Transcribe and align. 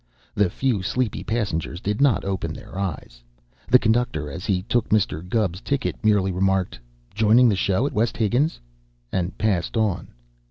The 0.33 0.49
few 0.49 0.81
sleepy 0.81 1.23
passengers 1.23 1.79
did 1.79 2.01
not 2.01 2.25
open 2.25 2.53
their 2.53 2.75
eyes; 2.79 3.21
the 3.69 3.77
conductor, 3.77 4.31
as 4.31 4.47
he 4.47 4.63
took 4.63 4.89
Mr. 4.89 5.21
Gubb's 5.21 5.61
ticket, 5.61 5.95
merely 6.03 6.31
remarked, 6.31 6.79
"Joining 7.13 7.47
the 7.47 7.55
show 7.55 7.85
at 7.85 7.93
West 7.93 8.17
Higgins?" 8.17 8.59
and 9.11 9.37
passed 9.37 9.77
on. 9.77 10.07